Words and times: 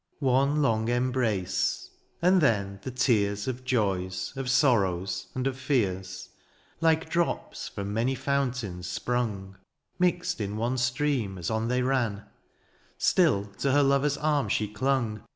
One 0.17 0.63
long 0.63 0.87
embrace, 0.87 1.91
and 2.23 2.41
then 2.41 2.79
the 2.81 2.89
tears 2.89 3.47
Of 3.47 3.63
joys, 3.63 4.33
of 4.35 4.49
sorrows, 4.49 5.27
and 5.35 5.45
of 5.45 5.59
fears. 5.59 6.29
Like 6.79 7.07
drops 7.07 7.67
from 7.67 7.93
many 7.93 8.15
foimtains 8.15 8.79
sprang^ 8.85 9.57
Mixed 9.99 10.41
in 10.41 10.57
one 10.57 10.79
stream 10.79 11.37
as 11.37 11.51
on 11.51 11.67
they 11.67 11.83
ran: 11.83 12.23
Still 12.97 13.45
to 13.59 13.73
her 13.73 13.83
lover^s 13.83 14.17
arm 14.19 14.49
she 14.49 14.67
clung. 14.67 15.21